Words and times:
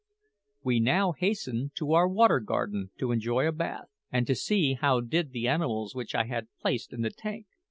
We 0.63 0.79
now 0.79 1.11
hastened 1.11 1.75
to 1.75 1.93
our 1.93 2.07
Water 2.07 2.39
Garden 2.39 2.89
to 2.97 3.11
enjoy 3.11 3.47
a 3.47 3.51
bathe, 3.51 3.81
and 4.11 4.25
to 4.25 4.33
see 4.33 4.73
how 4.73 5.01
did 5.01 5.31
the 5.31 5.47
animals 5.47 5.93
which 5.93 6.15
I 6.15 6.23
had 6.23 6.47
placed 6.59 6.91
in 6.91 7.01
the 7.01 7.11
tank. 7.11 7.45